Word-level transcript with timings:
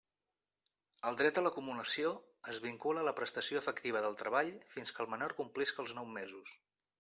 El 1.09 1.17
dret 1.17 1.39
a 1.41 1.43
l'acumulació 1.47 2.13
es 2.53 2.61
vincula 2.67 3.03
a 3.03 3.07
la 3.09 3.13
prestació 3.19 3.61
efectiva 3.61 4.03
del 4.07 4.19
treball 4.23 4.51
fins 4.79 4.95
que 4.97 5.05
el 5.07 5.13
menor 5.13 5.37
complisca 5.43 5.85
els 5.85 5.95
nou 6.01 6.11
mesos. 6.17 6.57